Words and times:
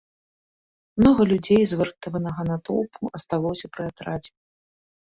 Многа 1.01 1.27
людзей 1.33 1.61
з 1.73 1.79
выратаванага 1.83 2.41
натоўпу 2.51 3.01
асталося 3.21 3.65
пры 3.77 3.83
атрадзе. 3.95 4.31